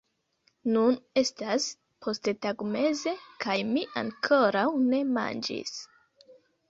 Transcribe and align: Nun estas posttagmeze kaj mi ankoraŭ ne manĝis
Nun 0.75 0.95
estas 1.21 1.67
posttagmeze 2.05 3.13
kaj 3.45 3.57
mi 3.75 3.85
ankoraŭ 4.03 4.67
ne 4.87 5.03
manĝis 5.19 5.77